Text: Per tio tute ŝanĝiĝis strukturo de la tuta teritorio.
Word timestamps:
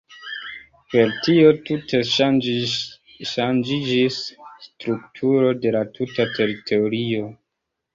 Per 0.93 1.11
tio 1.27 1.51
tute 1.67 1.99
ŝanĝiĝis 2.13 4.19
strukturo 4.67 5.57
de 5.63 5.79
la 5.81 5.87
tuta 5.97 6.31
teritorio. 6.39 7.27